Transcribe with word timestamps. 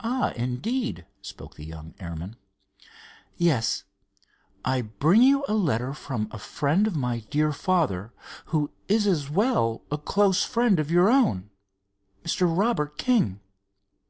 "Ah, 0.00 0.30
indeed?" 0.30 1.04
spoke 1.20 1.56
the 1.56 1.64
young 1.66 1.92
airman. 1.98 2.36
"Yes, 3.36 3.84
I 4.64 4.80
bring 4.80 5.20
you 5.22 5.44
a 5.46 5.52
letter 5.52 5.92
from 5.92 6.28
a 6.30 6.38
friend 6.38 6.86
of 6.86 6.96
my 6.96 7.20
dear 7.20 7.52
father, 7.52 8.14
who 8.46 8.70
is 8.88 9.06
as 9.06 9.28
well 9.28 9.82
a 9.90 9.98
close 9.98 10.42
friend 10.42 10.80
of 10.80 10.90
your 10.90 11.10
own—Mr. 11.10 12.48
Robert 12.58 12.96
King." 12.96 13.40